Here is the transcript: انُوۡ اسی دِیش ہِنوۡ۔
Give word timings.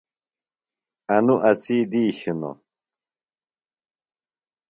انُوۡ 1.15 1.39
اسی 1.49 1.77
دِیش 1.91 2.17
ہِنوۡ۔ 2.25 2.57